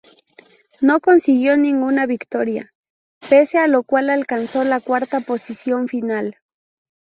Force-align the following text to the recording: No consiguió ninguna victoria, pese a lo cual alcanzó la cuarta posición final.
No 0.81 0.99
consiguió 0.99 1.57
ninguna 1.57 2.07
victoria, 2.07 2.73
pese 3.29 3.59
a 3.59 3.67
lo 3.67 3.83
cual 3.83 4.09
alcanzó 4.09 4.63
la 4.63 4.79
cuarta 4.79 5.19
posición 5.19 5.87
final. 5.87 6.37